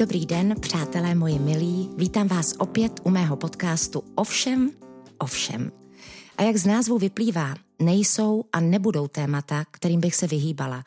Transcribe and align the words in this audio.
Dobrý 0.00 0.26
den, 0.26 0.54
přátelé 0.60 1.14
moji 1.14 1.38
milí. 1.38 1.90
Vítám 1.96 2.28
vás 2.28 2.54
opět 2.58 3.00
u 3.04 3.10
mého 3.10 3.36
podcastu 3.36 4.02
Ovšem, 4.14 4.70
ovšem. 5.18 5.72
A 6.36 6.42
jak 6.42 6.56
z 6.56 6.66
názvu 6.66 6.98
vyplývá, 6.98 7.54
nejsou 7.78 8.44
a 8.52 8.60
nebudou 8.60 9.08
témata, 9.08 9.64
kterým 9.70 10.00
bych 10.00 10.14
se 10.14 10.26
vyhýbala. 10.26 10.84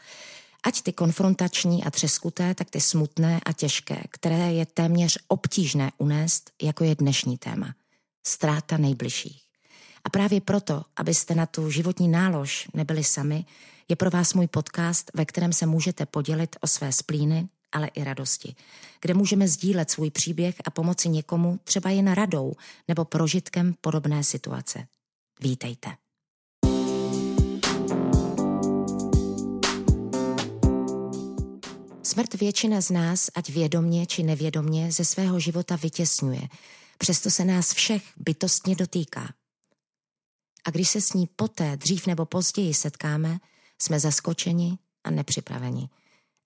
Ať 0.63 0.81
ty 0.81 0.93
konfrontační 0.93 1.83
a 1.83 1.91
třeskuté, 1.91 2.55
tak 2.55 2.69
ty 2.69 2.81
smutné 2.81 3.39
a 3.45 3.53
těžké, 3.53 4.03
které 4.09 4.53
je 4.53 4.65
téměř 4.65 5.17
obtížné 5.27 5.91
unést, 5.97 6.51
jako 6.61 6.83
je 6.83 6.95
dnešní 6.95 7.37
téma. 7.37 7.75
Ztráta 8.23 8.77
nejbližších. 8.77 9.41
A 10.03 10.09
právě 10.09 10.41
proto, 10.41 10.83
abyste 10.95 11.35
na 11.35 11.45
tu 11.45 11.69
životní 11.69 12.07
nálož 12.07 12.67
nebyli 12.73 13.03
sami, 13.03 13.45
je 13.89 13.95
pro 13.95 14.09
vás 14.09 14.33
můj 14.33 14.47
podcast, 14.47 15.11
ve 15.13 15.25
kterém 15.25 15.53
se 15.53 15.65
můžete 15.65 16.05
podělit 16.05 16.55
o 16.61 16.67
své 16.67 16.91
splíny, 16.91 17.47
ale 17.73 17.87
i 17.87 18.03
radosti, 18.03 18.55
kde 19.01 19.13
můžeme 19.13 19.47
sdílet 19.47 19.91
svůj 19.91 20.11
příběh 20.11 20.55
a 20.65 20.69
pomoci 20.69 21.09
někomu 21.09 21.59
třeba 21.63 21.89
jen 21.89 22.11
radou 22.11 22.53
nebo 22.87 23.05
prožitkem 23.05 23.73
podobné 23.81 24.23
situace. 24.23 24.87
Vítejte. 25.41 25.89
Smrt 32.03 32.33
většina 32.33 32.81
z 32.81 32.89
nás, 32.89 33.29
ať 33.35 33.49
vědomně 33.49 34.05
či 34.05 34.23
nevědomně, 34.23 34.91
ze 34.91 35.05
svého 35.05 35.39
života 35.39 35.75
vytěsňuje, 35.75 36.41
přesto 36.97 37.31
se 37.31 37.45
nás 37.45 37.73
všech 37.73 38.03
bytostně 38.17 38.75
dotýká. 38.75 39.33
A 40.65 40.69
když 40.71 40.89
se 40.89 41.01
s 41.01 41.13
ní 41.13 41.27
poté, 41.35 41.77
dřív 41.77 42.07
nebo 42.07 42.25
později 42.25 42.73
setkáme, 42.73 43.39
jsme 43.81 43.99
zaskočeni 43.99 44.77
a 45.03 45.11
nepřipraveni. 45.11 45.89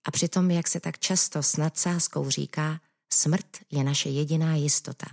A 0.07 0.11
přitom, 0.11 0.51
jak 0.51 0.67
se 0.67 0.79
tak 0.79 0.99
často 0.99 1.43
s 1.43 1.57
nadsázkou 1.57 2.29
říká, 2.29 2.79
smrt 3.13 3.45
je 3.71 3.83
naše 3.83 4.09
jediná 4.09 4.55
jistota. 4.55 5.05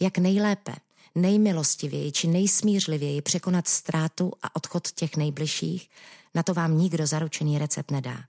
Jak 0.00 0.18
nejlépe, 0.18 0.74
nejmilostivěji 1.14 2.12
či 2.12 2.26
nejsmířlivěji 2.26 3.22
překonat 3.22 3.68
ztrátu 3.68 4.32
a 4.42 4.56
odchod 4.56 4.90
těch 4.90 5.16
nejbližších, 5.16 5.90
na 6.34 6.42
to 6.42 6.54
vám 6.54 6.78
nikdo 6.78 7.06
zaručený 7.06 7.58
recept 7.58 7.90
nedá. 7.90 8.24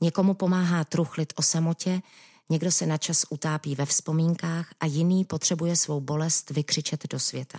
Někomu 0.00 0.34
pomáhá 0.34 0.84
truchlit 0.84 1.32
o 1.36 1.42
samotě, 1.42 2.02
někdo 2.48 2.72
se 2.72 2.86
na 2.86 2.98
čas 2.98 3.24
utápí 3.30 3.74
ve 3.74 3.86
vzpomínkách 3.86 4.74
a 4.80 4.86
jiný 4.86 5.24
potřebuje 5.24 5.76
svou 5.76 6.00
bolest 6.00 6.50
vykřičet 6.50 7.08
do 7.08 7.18
světa. 7.18 7.58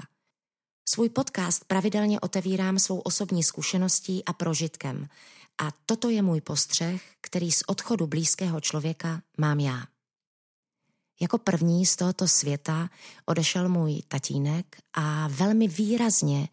Svůj 0.90 1.10
podcast 1.10 1.66
pravidelně 1.66 2.20
otevírám 2.20 2.80
svou 2.80 3.00
osobní 3.00 3.44
zkušeností 3.44 4.26
a 4.26 4.34
prožitkem. 4.34 5.08
A 5.62 5.72
toto 5.86 6.10
je 6.10 6.22
můj 6.22 6.42
postřeh, 6.42 7.02
který 7.30 7.52
z 7.52 7.64
odchodu 7.68 8.08
blízkého 8.08 8.62
člověka 8.62 9.22
mám 9.38 9.60
já. 9.60 9.84
Jako 11.22 11.38
první 11.38 11.86
z 11.86 11.96
tohoto 11.96 12.28
světa 12.28 12.90
odešel 13.26 13.70
můj 13.70 14.02
tatínek 14.08 14.78
a 14.94 15.28
velmi 15.28 15.68
výrazně 15.68 16.50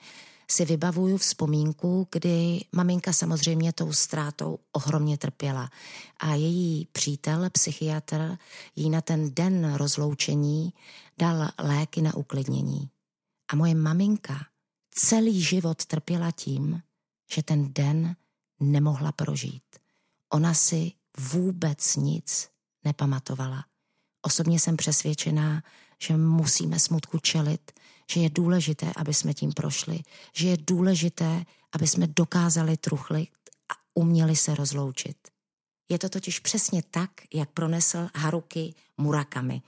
si 0.50 0.64
vybavuju 0.64 1.16
vzpomínku, 1.16 2.08
kdy 2.12 2.60
maminka 2.72 3.12
samozřejmě 3.12 3.72
tou 3.72 3.92
ztrátou 3.92 4.58
ohromně 4.72 5.19
trpěla 5.19 5.70
a 6.20 6.34
její 6.34 6.88
přítel, 6.92 7.50
psychiatr, 7.50 8.38
jí 8.77 8.91
na 8.91 9.00
ten 9.00 9.34
den 9.34 9.74
rozloučení 9.74 10.72
dal 11.19 11.48
léky 11.58 12.02
na 12.02 12.14
uklidnění. 12.14 12.91
A 13.52 13.56
moje 13.56 13.74
maminka 13.74 14.47
celý 14.91 15.42
život 15.42 15.86
trpěla 15.86 16.30
tím, 16.30 16.82
že 17.30 17.42
ten 17.42 17.72
den 17.72 18.16
nemohla 18.60 19.12
prožít. 19.12 19.85
Ona 20.36 20.54
si 20.54 20.92
vůbec 21.18 21.96
nic 21.96 22.48
nepamatovala. 22.84 23.64
Osobně 24.22 24.60
jsem 24.60 24.76
přesvědčená, 24.76 25.62
že 26.02 26.16
musíme 26.16 26.78
smutku 26.78 27.19
čelit, 27.19 27.72
že 28.10 28.20
je 28.20 28.30
důležité, 28.30 28.92
aby 28.96 29.14
jsme 29.14 29.34
tím 29.34 29.52
prošli, 29.52 30.00
že 30.34 30.48
je 30.48 30.56
důležité, 30.56 31.44
aby 31.72 31.86
jsme 31.86 32.06
dokázali 32.06 32.76
truchlit 32.76 33.30
a 33.72 33.75
uměli 33.94 34.36
se 34.36 34.54
rozloučit. 34.54 35.16
Je 35.88 35.98
to 35.98 36.08
totiž 36.08 36.38
přesně 36.38 36.82
tak, 36.91 37.10
jak 37.34 37.50
pronesl 37.50 38.08
Haruki 38.14 38.75
Murakami. 38.96 39.62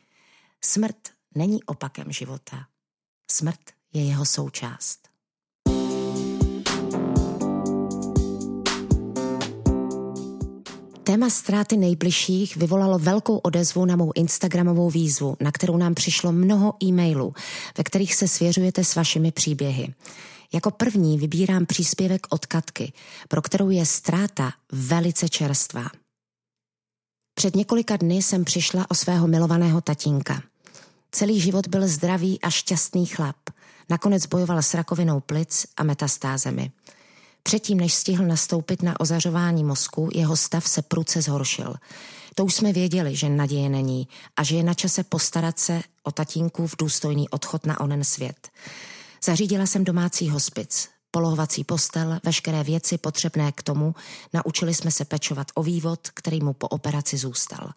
Smrt 0.65 1.09
není 1.35 1.65
opakem 1.65 2.13
života. 2.13 2.67
Smrt 3.31 3.71
je 3.93 4.05
jeho 4.05 4.25
součást. 4.25 5.08
Téma 11.09 11.31
ztráty 11.31 11.77
nejbližších 11.77 12.57
vyvolalo 12.57 12.99
velkou 12.99 13.37
odezvu 13.37 13.85
na 13.85 13.97
mou 13.97 14.13
Instagramovou 14.15 14.91
výzvu, 14.91 15.37
na 15.41 15.53
kterou 15.53 15.77
nám 15.77 15.95
přišlo 15.95 16.33
mnoho 16.33 16.75
e-mailů, 16.85 17.35
ve 17.79 17.85
kterých 17.85 18.15
se 18.15 18.29
svěřujete 18.29 18.85
s 18.85 18.95
vašimi 18.95 19.33
příběhy. 19.33 19.95
Jako 20.55 20.71
první 20.71 21.19
vybírám 21.19 21.67
příspěvek 21.67 22.27
od 22.31 22.47
Katky, 22.47 22.93
pro 23.29 23.43
kterou 23.43 23.71
je 23.71 23.87
ztráta 23.87 24.53
velice 24.73 25.29
čerstvá. 25.29 25.91
Před 27.35 27.57
několika 27.57 27.97
dny 27.97 28.15
jsem 28.15 28.45
přišla 28.45 28.91
o 28.91 28.95
svého 28.95 29.27
milovaného 29.27 29.81
tatínka. 29.81 30.43
Celý 31.13 31.41
život 31.41 31.69
byl 31.69 31.89
zdravý 31.89 32.41
a 32.41 32.51
šťastný 32.51 33.07
chlap. 33.07 33.37
Nakonec 33.91 34.27
bojoval 34.27 34.63
s 34.63 34.75
rakovinou 34.75 35.21
plic 35.21 35.67
a 35.77 35.83
metastázemi. 35.83 36.71
Předtím, 37.49 37.81
než 37.81 37.95
stihl 37.95 38.27
nastoupit 38.27 38.83
na 38.83 39.01
ozařování 39.01 39.65
mozku, 39.65 40.09
jeho 40.15 40.37
stav 40.37 40.69
se 40.69 40.83
pruce 40.83 41.23
zhoršil. 41.23 41.75
To 42.35 42.45
už 42.45 42.55
jsme 42.55 42.73
věděli, 42.73 43.17
že 43.17 43.29
naděje 43.29 43.69
není 43.69 44.09
a 44.37 44.43
že 44.43 44.57
je 44.57 44.63
na 44.63 44.75
čase 44.75 45.05
postarat 45.05 45.59
se 45.59 45.83
o 46.03 46.13
tatínku 46.13 46.67
v 46.67 46.77
důstojný 46.79 47.29
odchod 47.29 47.67
na 47.67 47.81
onen 47.81 48.05
svět. 48.05 48.49
Zařídila 49.25 49.67
jsem 49.67 49.85
domácí 49.85 50.31
hospic, 50.31 50.89
polohovací 51.11 51.65
postel, 51.65 52.21
veškeré 52.25 52.65
věci 52.65 52.99
potřebné 52.99 53.53
k 53.53 53.63
tomu, 53.63 53.95
naučili 54.33 54.75
jsme 54.75 54.91
se 54.91 55.05
pečovat 55.05 55.47
o 55.55 55.63
vývod, 55.63 56.09
který 56.15 56.41
mu 56.41 56.53
po 56.53 56.69
operaci 56.69 57.17
zůstal. 57.17 57.71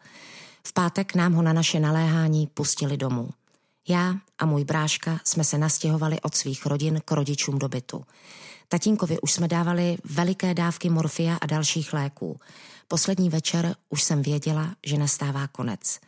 V 0.67 0.73
pátek 0.73 1.15
nám 1.15 1.33
ho 1.33 1.41
na 1.41 1.53
naše 1.53 1.79
naléhání 1.79 2.47
pustili 2.47 2.97
domů. 2.97 3.29
Já 3.87 4.15
a 4.39 4.45
můj 4.45 4.63
bráška 4.63 5.19
jsme 5.23 5.43
se 5.43 5.57
nastěhovali 5.57 6.21
od 6.21 6.35
svých 6.35 6.65
rodin 6.65 7.01
k 7.05 7.11
rodičům 7.11 7.59
do 7.59 7.69
bytu. 7.69 8.05
Tatínkovi 8.71 9.19
už 9.19 9.31
jsme 9.31 9.47
dávali 9.47 9.97
veliké 10.03 10.53
dávky 10.53 10.89
morfia 10.89 11.35
a 11.35 11.45
dalších 11.45 11.93
léků. 11.93 12.39
Poslední 12.87 13.29
večer 13.29 13.75
už 13.89 14.03
jsem 14.03 14.21
věděla, 14.21 14.75
že 14.85 14.97
nastává 14.97 15.47
konec. 15.47 15.99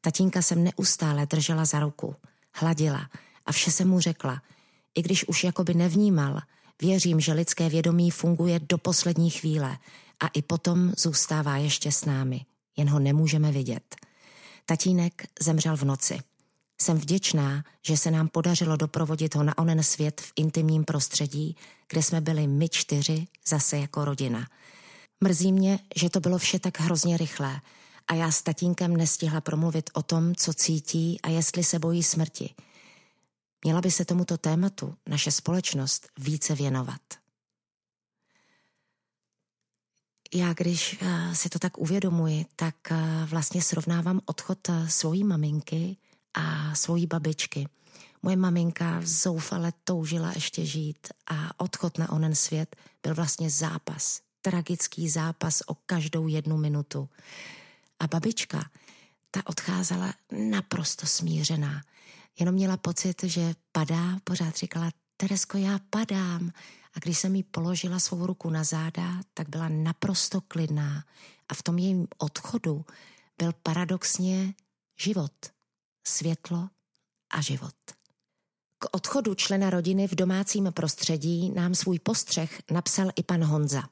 Tatínka 0.00 0.42
jsem 0.42 0.64
neustále 0.64 1.26
držela 1.26 1.64
za 1.64 1.80
ruku, 1.80 2.16
hladila 2.54 3.10
a 3.46 3.52
vše 3.52 3.70
jsem 3.70 3.88
mu 3.88 4.00
řekla. 4.00 4.42
I 4.94 5.02
když 5.02 5.28
už 5.28 5.44
jakoby 5.44 5.74
nevnímal, 5.74 6.40
věřím, 6.82 7.20
že 7.20 7.32
lidské 7.32 7.68
vědomí 7.68 8.10
funguje 8.10 8.60
do 8.68 8.78
poslední 8.78 9.30
chvíle 9.30 9.78
a 10.20 10.26
i 10.26 10.42
potom 10.42 10.92
zůstává 10.98 11.56
ještě 11.56 11.92
s 11.92 12.04
námi. 12.04 12.40
Jen 12.76 12.88
ho 12.88 12.98
nemůžeme 12.98 13.52
vidět. 13.52 13.96
Tatínek 14.66 15.26
zemřel 15.40 15.76
v 15.76 15.84
noci. 15.84 16.18
Jsem 16.84 16.98
vděčná, 16.98 17.64
že 17.82 17.96
se 17.96 18.10
nám 18.10 18.28
podařilo 18.28 18.76
doprovodit 18.76 19.34
ho 19.34 19.42
na 19.42 19.58
onen 19.58 19.82
svět 19.82 20.20
v 20.20 20.32
intimním 20.36 20.84
prostředí, 20.84 21.56
kde 21.88 22.02
jsme 22.02 22.20
byli 22.20 22.46
my 22.46 22.68
čtyři 22.68 23.26
zase 23.46 23.78
jako 23.78 24.04
rodina. 24.04 24.48
Mrzí 25.20 25.52
mě, 25.52 25.78
že 25.96 26.10
to 26.10 26.20
bylo 26.20 26.38
vše 26.38 26.58
tak 26.58 26.80
hrozně 26.80 27.16
rychlé 27.16 27.60
a 28.08 28.14
já 28.14 28.30
s 28.30 28.42
tatínkem 28.42 28.96
nestihla 28.96 29.40
promluvit 29.40 29.90
o 29.92 30.02
tom, 30.02 30.34
co 30.34 30.54
cítí 30.54 31.20
a 31.22 31.28
jestli 31.28 31.64
se 31.64 31.78
bojí 31.78 32.02
smrti. 32.02 32.54
Měla 33.64 33.80
by 33.80 33.90
se 33.90 34.04
tomuto 34.04 34.38
tématu 34.38 34.94
naše 35.06 35.30
společnost 35.30 36.08
více 36.18 36.54
věnovat. 36.54 37.00
Já, 40.34 40.52
když 40.52 40.98
eh, 41.00 41.34
si 41.34 41.48
to 41.48 41.58
tak 41.58 41.78
uvědomuji, 41.78 42.46
tak 42.56 42.76
eh, 42.90 42.96
vlastně 43.26 43.62
srovnávám 43.62 44.20
odchod 44.24 44.68
eh, 44.68 44.88
svojí 44.88 45.24
maminky 45.24 45.96
a 46.34 46.74
svojí 46.74 47.06
babičky. 47.06 47.68
Moje 48.22 48.36
maminka 48.36 49.00
zoufale 49.04 49.72
toužila 49.84 50.32
ještě 50.34 50.66
žít 50.66 51.08
a 51.26 51.60
odchod 51.60 51.98
na 51.98 52.12
onen 52.12 52.34
svět 52.34 52.76
byl 53.02 53.14
vlastně 53.14 53.50
zápas, 53.50 54.20
tragický 54.42 55.08
zápas 55.08 55.62
o 55.66 55.74
každou 55.74 56.28
jednu 56.28 56.56
minutu. 56.56 57.08
A 58.00 58.06
babička, 58.06 58.70
ta 59.30 59.46
odcházela 59.46 60.14
naprosto 60.50 61.06
smířená. 61.06 61.82
Jenom 62.38 62.54
měla 62.54 62.76
pocit, 62.76 63.24
že 63.24 63.54
padá, 63.72 64.18
pořád 64.24 64.56
říkala, 64.56 64.90
Teresko, 65.16 65.58
já 65.58 65.78
padám. 65.90 66.50
A 66.94 66.98
když 66.98 67.18
jsem 67.18 67.34
jí 67.34 67.42
položila 67.42 67.98
svou 67.98 68.26
ruku 68.26 68.50
na 68.50 68.64
záda, 68.64 69.20
tak 69.34 69.48
byla 69.48 69.68
naprosto 69.68 70.40
klidná. 70.40 71.04
A 71.48 71.54
v 71.54 71.62
tom 71.62 71.78
jejím 71.78 72.06
odchodu 72.18 72.84
byl 73.38 73.52
paradoxně 73.62 74.54
život 74.96 75.53
světlo 76.06 76.68
a 77.30 77.40
život. 77.40 77.74
K 78.78 78.86
odchodu 78.92 79.34
člena 79.34 79.70
rodiny 79.70 80.08
v 80.08 80.14
domácím 80.14 80.72
prostředí 80.72 81.50
nám 81.50 81.74
svůj 81.74 81.98
postřeh 81.98 82.62
napsal 82.70 83.08
i 83.16 83.22
pan 83.22 83.44
Honza. 83.44 83.82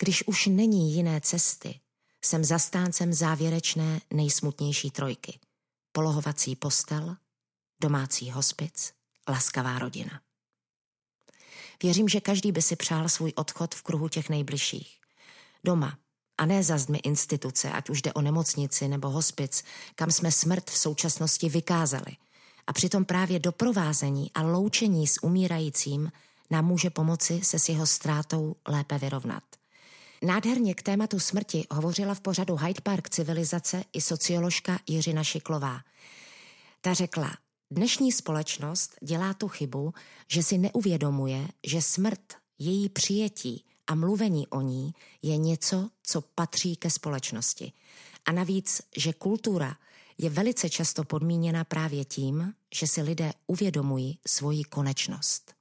Když 0.00 0.26
už 0.26 0.46
není 0.46 0.94
jiné 0.94 1.20
cesty, 1.20 1.80
Jsem 2.24 2.44
zastáncem 2.44 3.12
závěrečné 3.12 4.00
nejsmutnější 4.12 4.90
trojky. 4.90 5.38
Polohovací 5.92 6.56
postel, 6.56 7.16
domácí 7.80 8.30
hospic, 8.30 8.92
laskavá 9.28 9.78
rodina. 9.78 10.22
Věřím, 11.82 12.08
že 12.08 12.20
každý 12.20 12.52
by 12.52 12.62
si 12.62 12.76
přál 12.76 13.08
svůj 13.08 13.32
odchod 13.36 13.74
v 13.74 13.82
kruhu 13.82 14.08
těch 14.08 14.28
nejbližších. 14.28 15.00
Doma, 15.64 15.98
a 16.38 16.46
ne 16.46 16.62
za 16.62 16.78
zdmi 16.78 16.98
instituce, 16.98 17.70
ať 17.70 17.90
už 17.90 18.02
jde 18.02 18.12
o 18.12 18.20
nemocnici 18.20 18.88
nebo 18.88 19.10
hospic, 19.10 19.64
kam 19.94 20.10
jsme 20.10 20.32
smrt 20.32 20.70
v 20.70 20.78
současnosti 20.78 21.48
vykázali. 21.48 22.16
A 22.66 22.72
přitom 22.72 23.04
právě 23.04 23.38
doprovázení 23.38 24.30
a 24.34 24.42
loučení 24.42 25.06
s 25.06 25.22
umírajícím 25.22 26.12
nám 26.50 26.66
může 26.66 26.90
pomoci 26.90 27.40
se 27.42 27.58
s 27.58 27.68
jeho 27.68 27.86
ztrátou 27.86 28.56
lépe 28.68 28.98
vyrovnat. 28.98 29.42
Nádherně 30.22 30.74
k 30.74 30.82
tématu 30.82 31.20
smrti 31.20 31.66
hovořila 31.70 32.14
v 32.14 32.20
pořadu 32.20 32.56
Hyde 32.56 32.80
Park 32.80 33.08
civilizace 33.08 33.84
i 33.92 34.00
socioložka 34.00 34.78
Jiřina 34.86 35.24
Šiklová. 35.24 35.80
Ta 36.80 36.94
řekla, 36.94 37.30
dnešní 37.70 38.12
společnost 38.12 38.96
dělá 39.02 39.34
tu 39.34 39.48
chybu, 39.48 39.92
že 40.28 40.42
si 40.42 40.58
neuvědomuje, 40.58 41.48
že 41.66 41.82
smrt, 41.82 42.34
její 42.58 42.88
přijetí 42.88 43.64
a 43.88 43.94
mluvení 43.94 44.46
o 44.46 44.60
ní 44.60 44.94
je 45.22 45.36
něco, 45.36 45.88
co 46.02 46.20
patří 46.20 46.76
ke 46.76 46.90
společnosti. 46.90 47.72
A 48.24 48.32
navíc, 48.32 48.82
že 48.96 49.12
kultura 49.12 49.76
je 50.18 50.30
velice 50.30 50.70
často 50.70 51.04
podmíněna 51.04 51.64
právě 51.64 52.04
tím, 52.04 52.54
že 52.74 52.86
si 52.86 53.02
lidé 53.02 53.32
uvědomují 53.46 54.18
svoji 54.26 54.64
konečnost. 54.64 55.57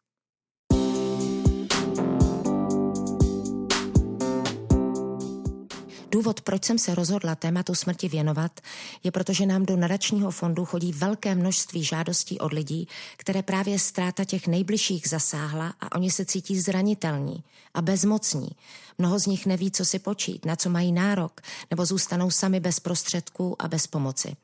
Důvod, 6.11 6.41
proč 6.41 6.65
jsem 6.65 6.77
se 6.77 6.95
rozhodla 6.95 7.35
tématu 7.35 7.75
smrti 7.75 8.09
věnovat, 8.09 8.61
je 9.03 9.11
protože 9.11 9.45
nám 9.45 9.65
do 9.65 9.75
nadačního 9.75 10.31
fondu 10.31 10.65
chodí 10.65 10.91
velké 10.91 11.35
množství 11.35 11.83
žádostí 11.83 12.39
od 12.39 12.53
lidí, 12.53 12.87
které 13.17 13.43
právě 13.43 13.79
ztráta 13.79 14.23
těch 14.23 14.47
nejbližších 14.47 15.09
zasáhla 15.09 15.73
a 15.81 15.95
oni 15.95 16.11
se 16.11 16.25
cítí 16.25 16.59
zranitelní 16.59 17.43
a 17.73 17.81
bezmocní. 17.81 18.49
Mnoho 18.97 19.19
z 19.19 19.25
nich 19.25 19.45
neví, 19.45 19.71
co 19.71 19.85
si 19.85 19.99
počít, 19.99 20.45
na 20.45 20.55
co 20.55 20.69
mají 20.69 20.91
nárok, 20.91 21.41
nebo 21.69 21.85
zůstanou 21.85 22.31
sami 22.31 22.59
bez 22.59 22.79
prostředků 22.79 23.61
a 23.61 23.67
bez 23.67 23.87
pomoci. 23.87 24.35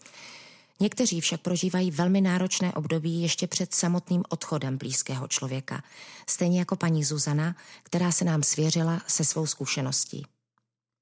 Někteří 0.80 1.22
však 1.22 1.42
prožívají 1.42 1.92
velmi 1.92 2.22
náročné 2.22 2.74
období 2.74 3.22
ještě 3.22 3.48
před 3.48 3.74
samotným 3.74 4.24
odchodem 4.30 4.78
blízkého 4.78 5.28
člověka, 5.28 5.84
stejně 6.30 6.60
jako 6.60 6.76
paní 6.76 7.04
Zuzana, 7.04 7.56
která 7.84 8.12
se 8.12 8.26
nám 8.26 8.44
svěřila 8.44 9.02
se 9.08 9.26
svou 9.26 9.46
zkušeností. 9.46 10.26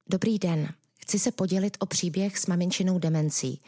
Dobrý 0.10 0.40
den. 0.40 0.74
Chci 1.02 1.20
se 1.20 1.32
podělit 1.32 1.78
o 1.80 1.86
příběh 1.86 2.38
s 2.38 2.48
maminčinou 2.48 3.00
demencí. 3.00 3.62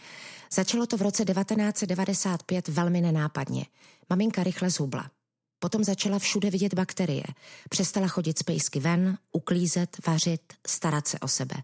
Začalo 0.54 0.88
to 0.88 0.98
v 0.98 1.02
roce 1.02 1.26
1995 1.26 2.68
velmi 2.68 3.02
nenápadně. 3.02 3.66
Maminka 4.10 4.44
rychle 4.44 4.70
zhubla. 4.70 5.12
Potom 5.60 5.84
začala 5.84 6.20
všude 6.20 6.50
vidět 6.50 6.74
bakterie. 6.74 7.24
Přestala 7.70 8.08
chodit 8.08 8.40
z 8.40 8.44
pejsky 8.44 8.80
ven, 8.80 9.18
uklízet, 9.32 9.98
vařit, 10.08 10.42
starat 10.68 11.08
se 11.08 11.20
o 11.20 11.28
sebe. 11.28 11.56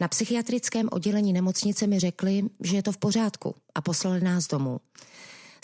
Na 0.00 0.08
psychiatrickém 0.08 0.88
oddělení 0.92 1.32
nemocnice 1.32 1.86
mi 1.86 1.98
řekli, 1.98 2.42
že 2.60 2.76
je 2.76 2.82
to 2.82 2.92
v 2.92 2.98
pořádku 2.98 3.54
a 3.74 3.80
poslali 3.80 4.20
nás 4.20 4.46
domů. 4.46 4.80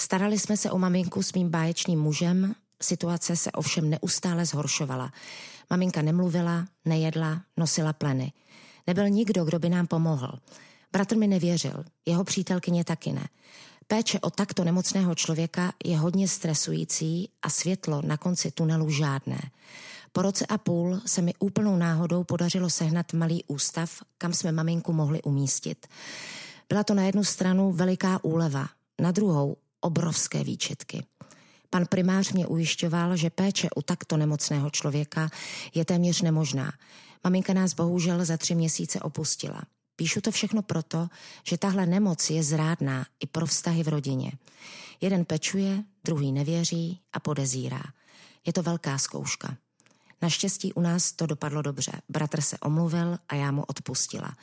Starali 0.00 0.38
jsme 0.38 0.56
se 0.56 0.70
o 0.70 0.78
maminku 0.78 1.22
s 1.22 1.32
mým 1.32 1.50
báječným 1.50 2.00
mužem, 2.00 2.54
situace 2.82 3.36
se 3.36 3.52
ovšem 3.52 3.90
neustále 3.90 4.46
zhoršovala. 4.46 5.12
Maminka 5.70 6.02
nemluvila, 6.02 6.66
nejedla, 6.84 7.42
nosila 7.56 7.92
pleny. 7.92 8.32
Nebyl 8.86 9.08
nikdo, 9.08 9.44
kdo 9.44 9.58
by 9.58 9.68
nám 9.68 9.86
pomohl. 9.86 10.38
Bratr 10.92 11.16
mi 11.16 11.26
nevěřil, 11.26 11.84
jeho 12.06 12.24
přítelkyně 12.24 12.84
taky 12.84 13.12
ne. 13.12 13.28
Péče 13.86 14.20
o 14.20 14.30
takto 14.30 14.64
nemocného 14.64 15.14
člověka 15.14 15.72
je 15.84 15.98
hodně 15.98 16.28
stresující 16.28 17.28
a 17.42 17.50
světlo 17.50 18.02
na 18.02 18.16
konci 18.16 18.50
tunelu 18.50 18.90
žádné. 18.90 19.40
Po 20.12 20.22
roce 20.22 20.46
a 20.46 20.58
půl 20.58 21.00
se 21.06 21.22
mi 21.22 21.34
úplnou 21.38 21.76
náhodou 21.76 22.24
podařilo 22.24 22.70
sehnat 22.70 23.12
malý 23.12 23.44
ústav, 23.44 24.02
kam 24.18 24.32
jsme 24.32 24.52
maminku 24.52 24.92
mohli 24.92 25.22
umístit. 25.22 25.86
Byla 26.68 26.84
to 26.84 26.94
na 26.94 27.02
jednu 27.02 27.24
stranu 27.24 27.72
veliká 27.72 28.24
úleva, 28.24 28.68
na 29.00 29.10
druhou 29.10 29.56
obrovské 29.80 30.44
výčitky. 30.44 31.04
Pan 31.70 31.86
primář 31.86 32.32
mě 32.32 32.46
ujišťoval, 32.46 33.16
že 33.16 33.30
péče 33.30 33.68
u 33.76 33.82
takto 33.82 34.16
nemocného 34.16 34.70
člověka 34.70 35.30
je 35.74 35.84
téměř 35.84 36.22
nemožná. 36.22 36.72
Maminka 37.24 37.52
nás 37.52 37.74
bohužel 37.74 38.24
za 38.24 38.36
tři 38.36 38.54
měsíce 38.54 39.00
opustila. 39.00 39.62
Píšu 39.96 40.20
to 40.20 40.30
všechno 40.30 40.62
proto, 40.62 41.08
že 41.44 41.58
tahle 41.58 41.86
nemoc 41.86 42.30
je 42.30 42.42
zrádná 42.42 43.06
i 43.20 43.26
pro 43.26 43.46
vztahy 43.46 43.82
v 43.82 43.88
rodině. 43.88 44.32
Jeden 45.00 45.24
pečuje, 45.24 45.84
druhý 46.04 46.32
nevěří 46.32 47.00
a 47.12 47.20
podezírá. 47.20 47.82
Je 48.46 48.52
to 48.52 48.62
velká 48.62 48.98
zkouška. 48.98 49.56
Naštěstí 50.22 50.72
u 50.72 50.80
nás 50.80 51.12
to 51.12 51.26
dopadlo 51.26 51.62
dobře. 51.62 51.92
Bratr 52.08 52.40
se 52.40 52.58
omluvil 52.58 53.18
a 53.28 53.34
já 53.34 53.50
mu 53.50 53.62
odpustila. 53.62 54.36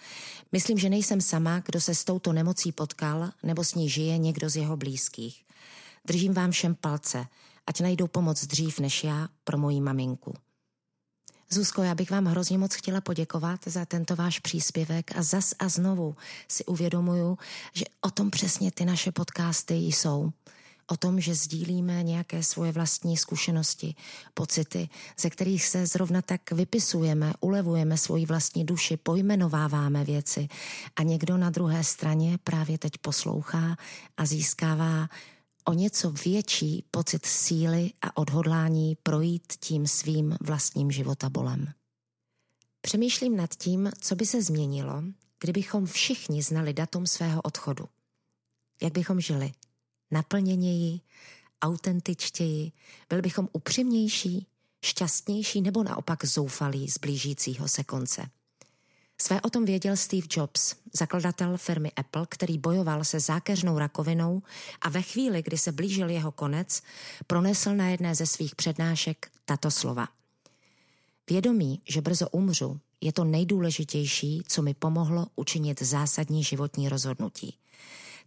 Myslím, 0.52 0.78
že 0.78 0.90
nejsem 0.90 1.22
sama, 1.22 1.60
kdo 1.60 1.82
se 1.82 1.96
s 1.96 2.04
touto 2.04 2.34
nemocí 2.34 2.72
potkal 2.72 3.30
nebo 3.44 3.64
s 3.64 3.76
ní 3.76 3.90
žije 3.90 4.18
někdo 4.18 4.50
z 4.50 4.56
jeho 4.56 4.78
blízkých. 4.78 5.44
Držím 6.08 6.34
vám 6.34 6.52
všem 6.52 6.76
palce, 6.76 7.26
ať 7.68 7.82
najdou 7.82 8.08
pomoc 8.08 8.46
dřív 8.46 8.80
než 8.80 9.04
já 9.04 9.28
pro 9.44 9.58
moji 9.58 9.82
maminku. 9.82 10.34
Zuzko, 11.50 11.84
já 11.84 11.96
bych 11.96 12.12
vám 12.12 12.26
hrozně 12.26 12.58
moc 12.58 12.74
chtěla 12.74 13.02
poděkovat 13.02 13.60
za 13.66 13.86
tento 13.86 14.16
váš 14.16 14.40
příspěvek 14.40 15.18
a 15.18 15.24
zas 15.24 15.54
a 15.60 15.70
znovu 15.70 16.16
si 16.48 16.66
uvědomuju, 16.66 17.38
že 17.74 17.86
o 18.02 18.12
tom 18.12 18.30
přesně 18.30 18.72
ty 18.72 18.86
naše 18.86 19.12
podcasty 19.12 19.76
jsou. 19.76 20.32
O 20.88 20.98
tom, 20.98 21.20
že 21.20 21.36
sdílíme 21.36 22.04
nějaké 22.04 22.44
svoje 22.44 22.72
vlastní 22.72 23.18
zkušenosti, 23.18 23.96
pocity, 24.34 24.90
ze 25.20 25.30
kterých 25.30 25.66
se 25.66 25.86
zrovna 25.86 26.22
tak 26.22 26.52
vypisujeme, 26.52 27.34
ulevujeme 27.40 27.98
svoji 27.98 28.26
vlastní 28.26 28.66
duši, 28.66 28.98
pojmenováváme 28.98 30.04
věci 30.04 30.48
a 30.96 31.04
někdo 31.04 31.38
na 31.38 31.50
druhé 31.50 31.84
straně 31.84 32.38
právě 32.44 32.78
teď 32.78 32.98
poslouchá 32.98 33.78
a 34.18 34.26
získává 34.26 35.08
o 35.64 35.74
něco 35.74 36.12
větší 36.12 36.86
pocit 36.92 37.26
síly 37.26 37.92
a 38.02 38.18
odhodlání 38.18 38.98
projít 39.04 39.54
tím 39.60 39.88
svým 39.88 40.38
vlastním 40.42 40.92
životabolem. 40.92 41.74
Přemýšlím 42.82 43.38
nad 43.38 43.56
tím, 43.56 43.92
co 44.02 44.16
by 44.16 44.26
se 44.26 44.42
změnilo, 44.42 45.04
kdybychom 45.40 45.86
všichni 45.86 46.44
znali 46.44 46.74
datum 46.74 47.08
svého 47.08 47.42
odchodu. 47.42 47.86
Jak 48.82 48.94
bychom 48.94 49.22
žili? 49.22 49.52
Naplněněji, 50.12 51.00
autentičtěji, 51.62 52.72
byli 53.10 53.22
bychom 53.22 53.50
upřímnější, 53.54 54.48
šťastnější 54.86 55.62
nebo 55.62 55.84
naopak 55.84 56.26
zoufalí 56.26 56.90
z 56.90 56.98
blížícího 56.98 57.68
se 57.68 57.84
konce. 57.84 58.30
Své 59.22 59.42
o 59.42 59.50
tom 59.50 59.66
věděl 59.66 59.98
Steve 59.98 60.28
Jobs, 60.30 60.76
zakladatel 60.94 61.58
firmy 61.58 61.92
Apple, 61.92 62.26
který 62.30 62.58
bojoval 62.58 63.04
se 63.04 63.20
zákeřnou 63.20 63.80
rakovinou 63.80 64.42
a 64.82 64.90
ve 64.90 65.02
chvíli, 65.02 65.44
kdy 65.44 65.58
se 65.58 65.72
blížil 65.72 66.10
jeho 66.10 66.32
konec, 66.32 66.82
pronesl 67.28 67.76
na 67.76 67.88
jedné 67.88 68.16
ze 68.16 68.26
svých 68.26 68.56
přednášek 68.56 69.32
tato 69.46 69.72
slova. 69.72 70.08
Vědomí, 71.30 71.82
že 71.90 72.02
brzo 72.02 72.30
umřu, 72.30 72.80
je 73.02 73.14
to 73.14 73.24
nejdůležitější, 73.24 74.44
co 74.48 74.62
mi 74.62 74.74
pomohlo 74.74 75.28
učinit 75.36 75.82
zásadní 75.82 76.44
životní 76.44 76.90
rozhodnutí. 76.90 77.58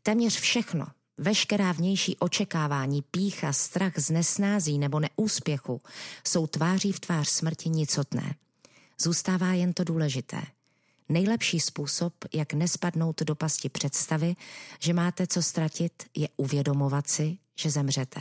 Téměř 0.02 0.40
všechno, 0.40 0.87
veškerá 1.19 1.73
vnější 1.73 2.16
očekávání, 2.16 3.02
pícha, 3.02 3.52
strach 3.52 3.99
z 3.99 4.11
nesnází 4.11 4.78
nebo 4.78 5.00
neúspěchu 5.00 5.83
jsou 6.26 6.47
tváří 6.47 6.93
v 6.93 7.00
tvář 7.00 7.28
smrti 7.28 7.69
nicotné. 7.69 8.35
Zůstává 9.00 9.52
jen 9.52 9.73
to 9.73 9.85
důležité– 9.85 10.43
Nejlepší 11.09 11.61
způsob, 11.61 12.15
jak 12.35 12.53
nespadnout 12.53 13.23
do 13.23 13.35
pasti 13.35 13.69
představy, 13.69 14.37
že 14.81 14.93
máte 14.93 15.27
co 15.27 15.43
ztratit, 15.43 15.93
je 16.17 16.29
uvědomovat 16.37 17.09
si, 17.09 17.39
že 17.59 17.71
zemřete. 17.71 18.21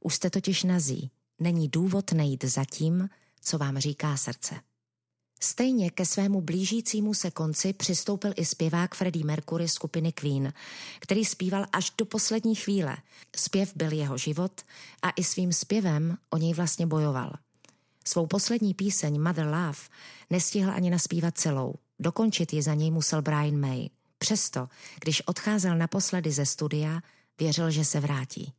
Už 0.00 0.14
jste 0.14 0.30
totiž 0.30 0.62
nazí. 0.62 1.10
Není 1.40 1.68
důvod 1.68 2.12
nejít 2.12 2.44
za 2.44 2.64
tím, 2.64 3.08
co 3.40 3.58
vám 3.58 3.78
říká 3.78 4.16
srdce. 4.16 4.54
Stejně 5.40 5.90
ke 5.90 6.06
svému 6.06 6.40
blížícímu 6.40 7.14
se 7.14 7.30
konci 7.30 7.72
přistoupil 7.72 8.32
i 8.36 8.44
zpěvák 8.44 8.94
Freddie 8.94 9.24
Mercury 9.24 9.68
skupiny 9.68 10.12
Queen, 10.12 10.52
který 11.00 11.24
zpíval 11.24 11.66
až 11.72 11.92
do 11.98 12.06
poslední 12.06 12.54
chvíle. 12.54 12.96
Zpěv 13.36 13.72
byl 13.76 13.92
jeho 13.92 14.18
život 14.18 14.62
a 15.02 15.10
i 15.10 15.24
svým 15.24 15.52
zpěvem 15.52 16.16
o 16.30 16.36
něj 16.36 16.54
vlastně 16.54 16.86
bojoval. 16.86 17.32
Svou 18.04 18.26
poslední 18.26 18.74
píseň 18.74 19.20
Mother 19.20 19.46
Love 19.46 19.78
nestihl 20.30 20.70
ani 20.70 20.90
naspívat 20.90 21.38
celou. 21.38 21.74
Dokončit 22.04 22.52
ji 22.52 22.62
za 22.62 22.74
něj 22.74 22.90
musel 22.90 23.22
Brian 23.22 23.56
May. 23.56 23.88
Přesto, 24.18 24.68
když 25.00 25.22
odcházel 25.26 25.76
naposledy 25.76 26.32
ze 26.32 26.46
studia, 26.46 27.00
věřil, 27.40 27.70
že 27.70 27.84
se 27.84 28.00
vrátí. 28.00 28.52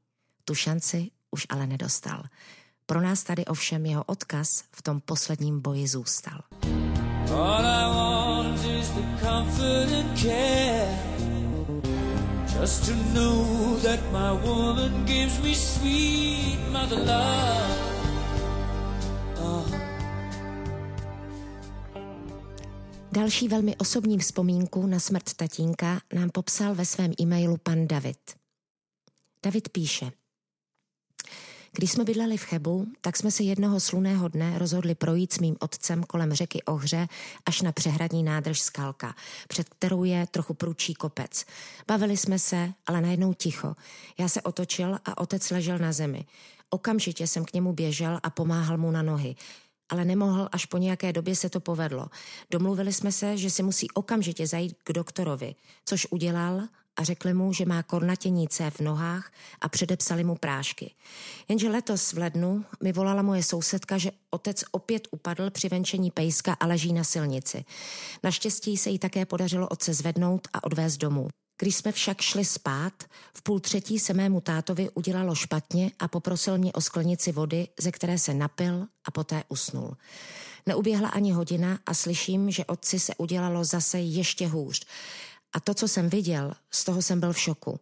Tu 0.45 0.55
šanci 0.55 1.11
už 1.31 1.45
ale 1.49 1.67
nedostal. 1.67 2.23
Pro 2.85 3.01
nás 3.01 3.23
tady 3.23 3.45
ovšem 3.45 3.85
jeho 3.85 4.03
odkaz 4.03 4.63
v 4.71 4.81
tom 4.81 5.01
posledním 5.01 5.61
boji 5.61 5.87
zůstal. 5.87 6.41
All 7.31 7.65
I 7.65 7.95
want 7.95 8.65
is 8.65 8.89
the 8.89 9.25
comfort 9.25 9.91
and 9.93 10.19
care. 10.19 10.99
Just 12.61 12.85
to 12.85 12.91
know 13.13 13.79
that 13.83 13.99
my 14.11 14.47
woman 14.47 15.05
gives 15.05 15.39
me 15.39 15.55
sweet 15.55 16.59
mother 16.71 16.97
love. 16.97 17.84
Další 23.15 23.47
velmi 23.47 23.75
osobní 23.75 24.19
vzpomínku 24.19 24.87
na 24.87 24.99
smrt 24.99 25.33
tatínka 25.33 26.01
nám 26.13 26.29
popsal 26.29 26.75
ve 26.75 26.85
svém 26.85 27.13
e-mailu 27.21 27.57
pan 27.57 27.87
David. 27.87 28.17
David 29.43 29.69
píše– 29.69 30.11
když 31.77 31.91
jsme 31.91 32.03
bydleli 32.03 32.37
v 32.37 32.43
Chebu, 32.43 32.87
tak 33.01 33.17
jsme 33.17 33.31
se 33.31 33.43
jednoho 33.43 33.79
sluného 33.79 34.27
dne 34.27 34.59
rozhodli 34.59 34.95
projít 34.95 35.33
s 35.33 35.39
mým 35.39 35.55
otcem 35.59 36.03
kolem 36.03 36.33
řeky 36.33 36.63
Ohře 36.63 37.07
až 37.45 37.61
na 37.61 37.71
přehradní 37.71 38.23
nádrž 38.23 38.59
Skalka, 38.59 39.15
před 39.47 39.69
kterou 39.69 40.03
je 40.03 40.27
trochu 40.31 40.53
průčí 40.53 40.93
kopec. 40.93 41.45
Bavili 41.87 42.17
jsme 42.17 42.39
se, 42.39 42.73
ale 42.87 43.01
najednou 43.01 43.33
ticho. 43.33 43.75
Já 44.17 44.29
se 44.29 44.41
otočil 44.41 44.99
a 45.05 45.17
otec 45.17 45.51
ležel 45.51 45.77
na 45.77 45.91
zemi. 45.91 46.25
Okamžitě 46.69 47.27
jsem 47.27 47.45
k 47.45 47.53
němu 47.53 47.73
běžel 47.73 48.19
a 48.23 48.29
pomáhal 48.29 48.77
mu 48.77 48.91
na 48.91 49.01
nohy 49.01 49.35
ale 49.89 50.05
nemohl, 50.05 50.49
až 50.51 50.65
po 50.65 50.77
nějaké 50.77 51.13
době 51.13 51.35
se 51.35 51.49
to 51.49 51.59
povedlo. 51.59 52.07
Domluvili 52.51 52.93
jsme 52.93 53.11
se, 53.11 53.37
že 53.37 53.49
si 53.49 53.63
musí 53.63 53.91
okamžitě 53.91 54.47
zajít 54.47 54.77
k 54.83 54.93
doktorovi, 54.93 55.55
což 55.85 56.07
udělal 56.11 56.61
a 56.97 57.03
řekli 57.03 57.33
mu, 57.33 57.53
že 57.53 57.65
má 57.65 57.83
kornatění 57.83 58.47
C 58.47 58.71
v 58.71 58.79
nohách 58.79 59.31
a 59.61 59.69
předepsali 59.69 60.23
mu 60.23 60.35
prášky. 60.35 60.93
Jenže 61.47 61.69
letos 61.69 62.13
v 62.13 62.17
lednu 62.17 62.65
mi 62.83 62.91
volala 62.91 63.21
moje 63.21 63.43
sousedka, 63.43 63.97
že 63.97 64.11
otec 64.29 64.63
opět 64.71 65.07
upadl 65.11 65.49
při 65.49 65.69
venčení 65.69 66.11
pejska 66.11 66.53
a 66.53 66.65
leží 66.65 66.93
na 66.93 67.03
silnici. 67.03 67.65
Naštěstí 68.23 68.77
se 68.77 68.89
jí 68.89 68.99
také 68.99 69.25
podařilo 69.25 69.67
otce 69.67 69.93
zvednout 69.93 70.47
a 70.53 70.63
odvést 70.63 70.97
domů. 70.97 71.27
Když 71.57 71.75
jsme 71.75 71.91
však 71.91 72.21
šli 72.21 72.45
spát, 72.45 73.03
v 73.33 73.41
půl 73.41 73.59
třetí 73.59 73.99
se 73.99 74.13
mému 74.13 74.41
tátovi 74.41 74.89
udělalo 74.93 75.35
špatně 75.35 75.91
a 75.99 76.07
poprosil 76.07 76.57
mě 76.57 76.73
o 76.73 76.81
sklenici 76.81 77.31
vody, 77.31 77.67
ze 77.79 77.91
které 77.91 78.19
se 78.19 78.33
napil 78.33 78.87
a 79.05 79.11
poté 79.11 79.43
usnul. 79.49 79.97
Neuběhla 80.65 81.09
ani 81.09 81.31
hodina 81.31 81.79
a 81.85 81.93
slyším, 81.93 82.51
že 82.51 82.65
otci 82.65 82.99
se 82.99 83.15
udělalo 83.15 83.63
zase 83.63 83.99
ještě 83.99 84.47
hůř. 84.47 84.85
A 85.53 85.59
to, 85.59 85.73
co 85.73 85.87
jsem 85.87 86.09
viděl, 86.09 86.53
z 86.71 86.83
toho 86.83 87.01
jsem 87.01 87.19
byl 87.19 87.33
v 87.33 87.39
šoku. 87.39 87.79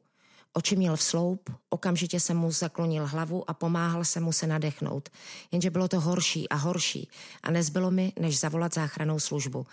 Oči 0.54 0.76
měl 0.76 0.96
v 0.96 1.04
sloup, 1.04 1.50
okamžitě 1.70 2.20
jsem 2.20 2.38
mu 2.38 2.52
zaklonil 2.52 3.08
hlavu 3.08 3.50
a 3.50 3.54
pomáhal 3.54 4.06
se 4.06 4.20
mu 4.20 4.32
se 4.32 4.48
nadechnout. 4.48 5.10
Jenže 5.52 5.70
bylo 5.70 5.88
to 5.88 6.00
horší 6.00 6.50
a 6.50 6.56
horší 6.56 7.10
a 7.44 7.52
nezbylo 7.52 7.92
mi, 7.92 8.14
než 8.20 8.40
zavolat 8.40 8.74
záchranou 8.74 9.20
službu. 9.20 9.66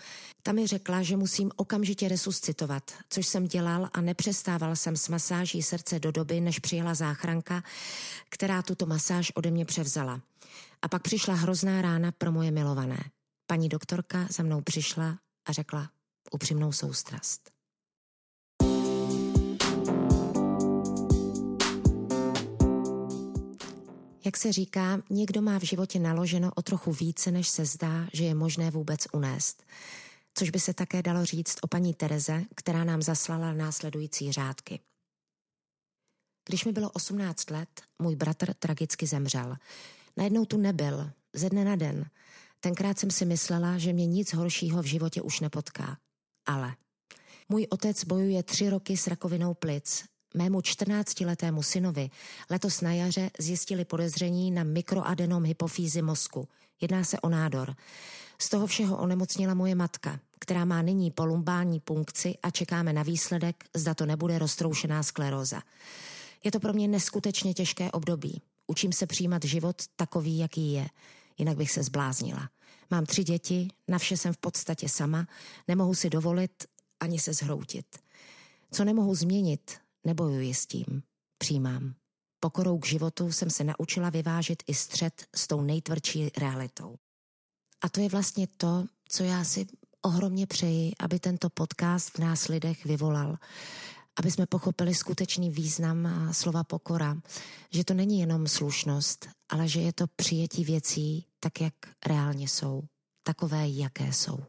Ta 0.43 0.51
mi 0.51 0.67
řekla, 0.67 1.01
že 1.01 1.17
musím 1.17 1.51
okamžitě 1.55 2.07
resuscitovat, 2.07 2.91
což 3.09 3.27
jsem 3.27 3.47
dělal 3.47 3.89
a 3.93 4.01
nepřestával 4.01 4.75
jsem 4.75 4.97
s 4.97 5.09
masáží 5.09 5.63
srdce 5.63 5.99
do 5.99 6.11
doby, 6.11 6.41
než 6.41 6.59
přijela 6.59 6.93
záchranka, 6.93 7.63
která 8.29 8.61
tuto 8.61 8.85
masáž 8.85 9.31
ode 9.35 9.51
mě 9.51 9.65
převzala. 9.65 10.21
A 10.81 10.87
pak 10.87 11.01
přišla 11.01 11.33
hrozná 11.33 11.81
rána 11.81 12.11
pro 12.11 12.31
moje 12.31 12.51
milované. 12.51 13.03
Paní 13.47 13.69
doktorka 13.69 14.27
za 14.31 14.43
mnou 14.43 14.61
přišla 14.61 15.17
a 15.45 15.51
řekla 15.51 15.89
upřímnou 16.31 16.71
soustrast. 16.71 17.50
Jak 24.25 24.37
se 24.37 24.51
říká, 24.51 25.01
někdo 25.09 25.41
má 25.41 25.59
v 25.59 25.63
životě 25.63 25.99
naloženo 25.99 26.51
o 26.55 26.61
trochu 26.61 26.91
více, 26.91 27.31
než 27.31 27.49
se 27.49 27.65
zdá, 27.65 28.07
že 28.13 28.23
je 28.23 28.35
možné 28.35 28.71
vůbec 28.71 29.07
unést. 29.13 29.63
Což 30.33 30.49
by 30.49 30.59
se 30.59 30.73
také 30.73 31.01
dalo 31.01 31.25
říct 31.25 31.55
o 31.61 31.67
paní 31.67 31.93
Tereze, 31.93 32.43
která 32.55 32.83
nám 32.83 33.01
zaslala 33.01 33.53
následující 33.53 34.31
řádky. 34.31 34.79
Když 36.47 36.65
mi 36.65 36.71
bylo 36.71 36.89
18 36.89 37.49
let, 37.49 37.81
můj 37.99 38.15
bratr 38.15 38.53
tragicky 38.53 39.07
zemřel. 39.07 39.55
Najednou 40.17 40.45
tu 40.45 40.57
nebyl, 40.57 41.11
ze 41.33 41.49
dne 41.49 41.65
na 41.65 41.75
den. 41.75 42.09
Tenkrát 42.59 42.99
jsem 42.99 43.11
si 43.11 43.25
myslela, 43.25 43.77
že 43.77 43.93
mě 43.93 44.05
nic 44.05 44.33
horšího 44.33 44.81
v 44.81 44.85
životě 44.85 45.21
už 45.21 45.39
nepotká. 45.39 45.97
Ale 46.45 46.75
můj 47.49 47.67
otec 47.69 48.03
bojuje 48.03 48.43
tři 48.43 48.69
roky 48.69 48.97
s 48.97 49.07
rakovinou 49.07 49.53
plic 49.53 50.03
mému 50.33 50.59
14-letému 50.59 51.63
synovi 51.63 52.09
letos 52.49 52.81
na 52.81 52.93
jaře 52.93 53.31
zjistili 53.39 53.85
podezření 53.85 54.51
na 54.51 54.63
mikroadenom 54.63 55.43
hypofýzy 55.43 56.01
mozku. 56.01 56.47
Jedná 56.81 57.03
se 57.03 57.19
o 57.19 57.29
nádor. 57.29 57.75
Z 58.39 58.49
toho 58.49 58.67
všeho 58.67 58.97
onemocnila 58.97 59.53
moje 59.53 59.75
matka, 59.75 60.19
která 60.39 60.65
má 60.65 60.81
nyní 60.81 61.11
polumbální 61.11 61.79
punkci 61.79 62.35
a 62.43 62.49
čekáme 62.49 62.93
na 62.93 63.03
výsledek, 63.03 63.63
zda 63.75 63.93
to 63.93 64.05
nebude 64.05 64.39
roztroušená 64.39 65.03
skleróza. 65.03 65.61
Je 66.43 66.51
to 66.51 66.59
pro 66.59 66.73
mě 66.73 66.87
neskutečně 66.87 67.53
těžké 67.53 67.91
období. 67.91 68.41
Učím 68.67 68.93
se 68.93 69.07
přijímat 69.07 69.45
život 69.45 69.75
takový, 69.95 70.37
jaký 70.37 70.73
je. 70.73 70.87
Jinak 71.37 71.57
bych 71.57 71.71
se 71.71 71.83
zbláznila. 71.83 72.49
Mám 72.91 73.05
tři 73.05 73.23
děti, 73.23 73.67
na 73.87 73.97
vše 73.97 74.17
jsem 74.17 74.33
v 74.33 74.37
podstatě 74.37 74.89
sama, 74.89 75.27
nemohu 75.67 75.93
si 75.93 76.09
dovolit 76.09 76.51
ani 76.99 77.19
se 77.19 77.33
zhroutit. 77.33 77.85
Co 78.71 78.85
nemohu 78.85 79.15
změnit, 79.15 79.80
Nebojuji 80.05 80.53
s 80.53 80.65
tím, 80.65 81.03
přijímám. 81.37 81.93
Pokorou 82.39 82.79
k 82.79 82.85
životu 82.85 83.31
jsem 83.31 83.49
se 83.49 83.63
naučila 83.63 84.09
vyvážit 84.09 84.63
i 84.67 84.73
střed 84.73 85.25
s 85.35 85.47
tou 85.47 85.61
nejtvrdší 85.61 86.29
realitou. 86.37 86.95
A 87.81 87.89
to 87.89 88.01
je 88.01 88.09
vlastně 88.09 88.47
to, 88.57 88.85
co 89.09 89.23
já 89.23 89.43
si 89.43 89.67
ohromně 90.01 90.47
přeji, 90.47 90.93
aby 90.99 91.19
tento 91.19 91.49
podcast 91.49 92.09
v 92.09 92.19
nás 92.19 92.47
lidech 92.47 92.85
vyvolal. 92.85 93.37
Aby 94.19 94.31
jsme 94.31 94.45
pochopili 94.45 94.95
skutečný 94.95 95.49
význam 95.49 96.29
slova 96.31 96.63
pokora. 96.63 97.17
Že 97.69 97.83
to 97.83 97.93
není 97.93 98.19
jenom 98.19 98.47
slušnost, 98.47 99.27
ale 99.49 99.67
že 99.67 99.81
je 99.81 99.93
to 99.93 100.07
přijetí 100.15 100.63
věcí 100.63 101.25
tak, 101.39 101.61
jak 101.61 101.73
reálně 102.05 102.47
jsou. 102.47 102.83
Takové, 103.23 103.69
jaké 103.69 104.13
jsou. 104.13 104.39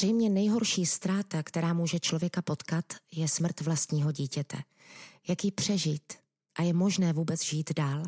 Zřejmě 0.00 0.30
nejhorší 0.30 0.86
ztráta, 0.86 1.42
která 1.42 1.72
může 1.72 2.00
člověka 2.00 2.42
potkat, 2.42 2.84
je 3.12 3.28
smrt 3.28 3.60
vlastního 3.60 4.12
dítěte. 4.12 4.58
Jak 5.28 5.44
ji 5.44 5.50
přežít 5.50 6.12
a 6.58 6.62
je 6.62 6.72
možné 6.72 7.12
vůbec 7.12 7.44
žít 7.44 7.72
dál? 7.76 8.02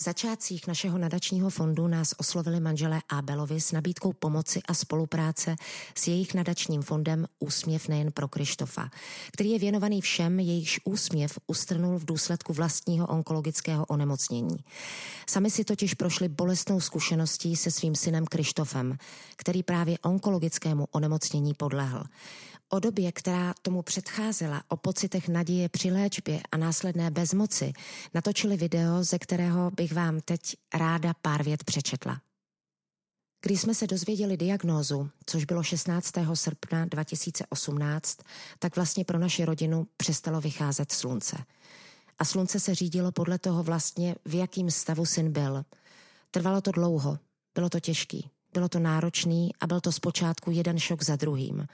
V 0.00 0.04
začátcích 0.04 0.66
našeho 0.66 0.98
nadačního 0.98 1.50
fondu 1.50 1.88
nás 1.88 2.14
oslovili 2.18 2.60
manželé 2.60 3.02
Abelovi 3.08 3.60
s 3.60 3.72
nabídkou 3.72 4.12
pomoci 4.12 4.60
a 4.68 4.74
spolupráce 4.74 5.56
s 5.94 6.08
jejich 6.08 6.34
nadačním 6.34 6.82
fondem 6.82 7.26
Úsměv 7.38 7.88
nejen 7.88 8.12
pro 8.12 8.28
Krištofa, 8.28 8.90
který 9.32 9.50
je 9.50 9.58
věnovaný 9.58 10.00
všem, 10.00 10.40
jejichž 10.40 10.80
úsměv 10.84 11.38
ustrnul 11.46 11.98
v 11.98 12.04
důsledku 12.04 12.52
vlastního 12.52 13.06
onkologického 13.06 13.86
onemocnění. 13.86 14.56
Sami 15.28 15.50
si 15.50 15.64
totiž 15.64 15.94
prošli 15.94 16.28
bolestnou 16.28 16.80
zkušeností 16.80 17.56
se 17.56 17.70
svým 17.70 17.94
synem 17.94 18.26
Krištofem, 18.26 18.98
který 19.36 19.62
právě 19.62 19.98
onkologickému 19.98 20.86
onemocnění 20.90 21.54
podlehl. 21.54 22.04
O 22.74 22.80
době, 22.80 23.12
která 23.12 23.54
tomu 23.62 23.82
předcházela, 23.82 24.62
o 24.68 24.76
pocitech 24.76 25.28
naděje 25.28 25.68
při 25.68 25.90
léčbě 25.90 26.40
a 26.52 26.56
následné 26.56 27.10
bezmoci, 27.10 27.72
natočili 28.14 28.56
video, 28.56 29.04
ze 29.04 29.18
kterého 29.18 29.70
bych 29.70 29.92
vám 29.92 30.20
teď 30.20 30.40
ráda 30.74 31.14
pár 31.22 31.44
vět 31.44 31.64
přečetla. 31.64 32.20
Když 33.44 33.60
jsme 33.60 33.74
se 33.74 33.86
dozvěděli 33.86 34.36
diagnózu, 34.36 35.10
což 35.26 35.44
bylo 35.44 35.62
16. 35.62 36.12
srpna 36.34 36.84
2018, 36.84 38.18
tak 38.58 38.76
vlastně 38.76 39.04
pro 39.04 39.18
naši 39.18 39.44
rodinu 39.44 39.86
přestalo 39.96 40.40
vycházet 40.40 40.92
slunce. 40.92 41.36
A 42.18 42.24
slunce 42.24 42.60
se 42.60 42.74
řídilo 42.74 43.12
podle 43.12 43.38
toho 43.38 43.62
vlastně, 43.62 44.14
v 44.24 44.34
jakým 44.34 44.70
stavu 44.70 45.06
syn 45.06 45.32
byl. 45.32 45.64
Trvalo 46.30 46.60
to 46.60 46.72
dlouho, 46.72 47.18
bylo 47.54 47.68
to 47.68 47.80
těžký, 47.80 48.30
bylo 48.52 48.68
to 48.68 48.78
náročný 48.78 49.50
a 49.60 49.66
byl 49.66 49.80
to 49.80 49.92
zpočátku 49.92 50.50
jeden 50.50 50.78
šok 50.78 51.02
za 51.02 51.16
druhým. 51.16 51.66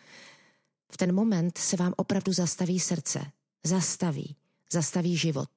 V 0.90 0.96
ten 0.96 1.14
moment 1.14 1.58
se 1.58 1.76
vám 1.76 1.94
opravdu 1.96 2.32
zastaví 2.32 2.80
srdce. 2.80 3.32
Zastaví. 3.64 4.36
Zastaví 4.72 5.16
život. 5.16 5.50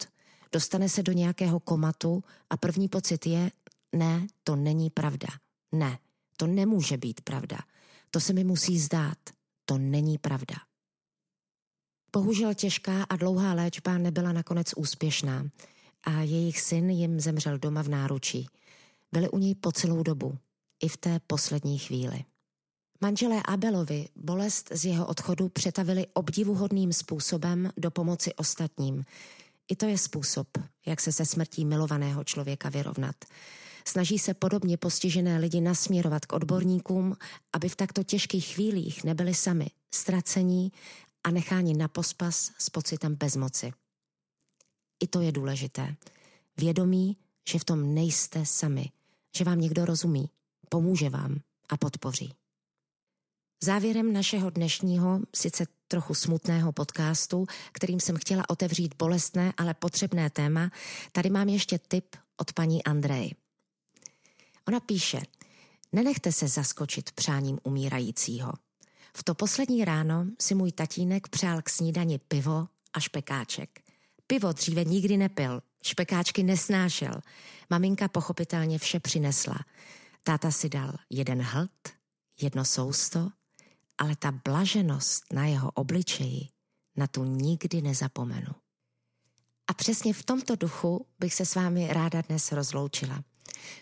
Dostane 0.52 0.90
se 0.90 1.04
do 1.04 1.12
nějakého 1.12 1.60
komatu 1.60 2.24
a 2.50 2.58
první 2.58 2.88
pocit 2.88 3.25
je, 3.25 3.52
ne, 3.96 4.28
to 4.44 4.56
není 4.56 4.90
pravda. 4.90 5.28
Ne, 5.72 6.00
to 6.38 6.48
nemůže 6.48 6.98
být 6.98 7.22
pravda. 7.22 7.58
To 8.12 8.20
se 8.20 8.34
mi 8.34 8.44
musí 8.44 8.80
zdát. 8.80 9.18
To 9.66 9.78
není 9.78 10.18
pravda. 10.18 10.56
Bohužel 12.13 12.54
těžká 12.54 13.04
a 13.04 13.16
dlouhá 13.16 13.54
léčba 13.54 13.98
nebyla 13.98 14.32
nakonec 14.32 14.74
úspěšná 14.78 15.50
a 16.04 16.12
jejich 16.12 16.62
syn 16.62 16.90
jim 16.90 17.20
zemřel 17.20 17.58
doma 17.58 17.82
v 17.82 17.88
náručí. 17.88 18.48
Byli 19.12 19.30
u 19.30 19.38
něj 19.38 19.56
po 19.56 19.72
celou 19.72 20.04
dobu, 20.04 20.38
i 20.84 20.88
v 20.88 20.98
té 20.98 21.20
poslední 21.28 21.78
chvíli. 21.78 22.25
Manželé 23.03 23.41
Abelovi 23.45 24.07
bolest 24.15 24.69
z 24.72 24.86
jeho 24.86 25.05
odchodu 25.07 25.50
přetavili 25.50 26.07
obdivuhodným 26.13 26.93
způsobem 26.93 27.72
do 27.77 27.91
pomoci 27.91 28.33
ostatním. 28.33 29.05
I 29.72 29.75
to 29.75 29.86
je 29.86 29.98
způsob, 29.98 30.48
jak 30.86 31.01
se 31.01 31.12
se 31.12 31.25
smrtí 31.25 31.65
milovaného 31.65 32.24
člověka 32.24 32.69
vyrovnat. 32.69 33.15
Snaží 33.88 34.19
se 34.19 34.33
podobně 34.33 34.77
postižené 34.77 35.38
lidi 35.38 35.62
nasměrovat 35.62 36.25
k 36.25 36.33
odborníkům, 36.33 37.17
aby 37.53 37.69
v 37.69 37.75
takto 37.75 38.03
těžkých 38.03 38.45
chvílích 38.45 39.03
nebyli 39.03 39.33
sami 39.33 39.67
ztracení 39.93 40.72
a 41.24 41.31
necháni 41.31 41.74
na 41.74 41.88
pospas 41.88 42.51
s 42.57 42.69
pocitem 42.69 43.15
bezmoci. 43.15 43.74
I 45.00 45.07
to 45.07 45.22
je 45.22 45.31
důležité. 45.31 45.95
Vědomí, 46.57 47.17
že 47.50 47.60
v 47.60 47.63
tom 47.63 47.93
nejste 47.93 48.45
sami, 48.45 48.89
že 49.38 49.43
vám 49.43 49.62
někdo 49.62 49.86
rozumí, 49.86 50.29
pomůže 50.69 51.10
vám 51.10 51.39
a 51.69 51.77
podpoří. 51.77 52.33
Závěrem 53.63 54.13
našeho 54.13 54.50
dnešního, 54.50 55.20
sice 55.36 55.65
trochu 55.88 56.13
smutného 56.13 56.72
podcastu, 56.72 57.46
kterým 57.72 58.00
jsem 58.00 58.17
chtěla 58.17 58.50
otevřít 58.50 58.96
bolestné, 58.98 59.53
ale 59.58 59.74
potřebné 59.74 60.29
téma, 60.29 60.72
tady 61.12 61.29
mám 61.29 61.50
ještě 61.50 61.79
tip 61.79 62.15
od 62.38 62.53
paní 62.53 62.84
Andrej. 62.84 63.36
Ona 64.67 64.79
píše, 64.79 65.22
nenechte 65.91 66.32
se 66.32 66.48
zaskočit 66.48 67.12
přáním 67.12 67.60
umírajícího. 67.63 68.53
V 69.17 69.24
to 69.24 69.36
poslední 69.36 69.86
ráno 69.86 70.25
si 70.41 70.55
můj 70.55 70.72
tatínek 70.72 71.27
přál 71.27 71.62
k 71.62 71.70
snídani 71.70 72.20
pivo 72.20 72.67
a 72.93 73.00
špekáček. 73.00 73.79
Pivo 74.27 74.51
dříve 74.51 74.84
nikdy 74.86 75.17
nepil, 75.17 75.62
špekáčky 75.84 76.43
nesnášel. 76.43 77.22
Maminka 77.70 78.08
pochopitelně 78.08 78.79
vše 78.79 79.00
přinesla. 79.00 79.55
Táta 80.24 80.51
si 80.51 80.70
dal 80.70 80.93
jeden 81.10 81.41
hlt, 81.41 81.89
jedno 82.41 82.65
sousto, 82.65 83.29
ale 83.97 84.15
ta 84.15 84.31
blaženost 84.31 85.33
na 85.33 85.45
jeho 85.45 85.71
obličeji, 85.71 86.47
na 86.97 87.07
tu 87.07 87.23
nikdy 87.23 87.81
nezapomenu. 87.81 88.55
A 89.67 89.73
přesně 89.73 90.13
v 90.13 90.23
tomto 90.23 90.55
duchu 90.55 91.05
bych 91.19 91.33
se 91.33 91.45
s 91.45 91.55
vámi 91.55 91.93
ráda 91.93 92.21
dnes 92.21 92.51
rozloučila. 92.51 93.23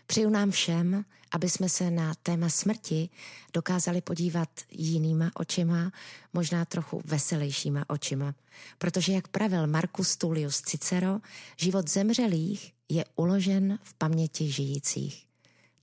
Přeju 0.05 0.29
nám 0.29 0.51
všem, 0.51 1.05
aby 1.31 1.49
jsme 1.49 1.69
se 1.69 1.91
na 1.91 2.13
téma 2.23 2.49
smrti 2.49 3.09
dokázali 3.53 4.01
podívat 4.01 4.49
jinýma 4.71 5.31
očima, 5.35 5.91
možná 6.33 6.65
trochu 6.65 7.01
veselějšíma 7.05 7.85
očima. 7.87 8.35
Protože, 8.77 9.13
jak 9.13 9.27
pravil 9.27 9.67
Marcus 9.67 10.17
Tullius 10.17 10.61
Cicero, 10.61 11.19
život 11.57 11.89
zemřelých 11.89 12.73
je 12.89 13.05
uložen 13.15 13.79
v 13.83 13.93
paměti 13.93 14.51
žijících. 14.51 15.25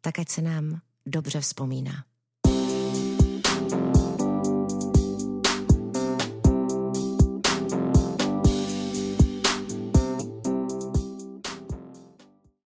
Tak 0.00 0.18
ať 0.18 0.28
se 0.28 0.42
nám 0.42 0.80
dobře 1.06 1.40
vzpomíná. 1.40 2.07